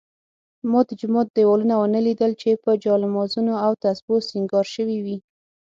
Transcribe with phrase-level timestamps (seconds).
[0.71, 5.17] ما د جومات دېوالونه ونه لیدل چې په جالمازونو او تسپو سینګار شوي وي.